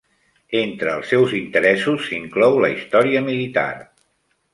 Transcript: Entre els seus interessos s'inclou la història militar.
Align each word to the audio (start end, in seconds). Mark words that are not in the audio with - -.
Entre 0.59 0.93
els 0.99 1.11
seus 1.13 1.35
interessos 1.39 2.01
s'inclou 2.07 2.57
la 2.65 2.71
història 2.77 3.21
militar. 3.29 3.67